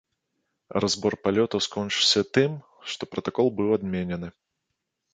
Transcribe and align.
І 0.01 0.81
разбор 0.85 1.17
палётаў 1.25 1.59
скончыўся 1.67 2.21
тым, 2.39 2.51
што 2.95 3.03
пратакол 3.15 3.47
быў 3.63 3.69
адменены. 3.81 4.27